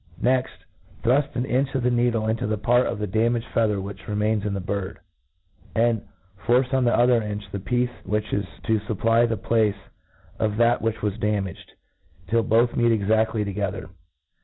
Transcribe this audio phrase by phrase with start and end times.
[0.19, 0.63] Next^
[1.03, 4.43] thruit an inch of the needle into the part of the damaged feaxh<^ which remains
[4.47, 4.97] in the bird,
[5.75, 6.01] and
[6.43, 9.77] force on the other inch the piece which is to fup* ply the place
[10.39, 11.73] of that which was damaged,
[12.27, 13.91] till both meet exaftly together.